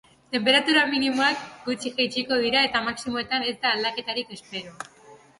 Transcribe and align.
Tenperatura 0.35 0.83
minimoak 0.91 1.41
gutxi 1.67 1.91
jaitsiko 1.99 2.39
dira 2.43 2.63
eta 2.69 2.81
maximoetan 2.87 3.45
ez 3.51 3.53
da 3.67 3.75
aldaketarik 3.75 4.33
espero. 4.37 4.73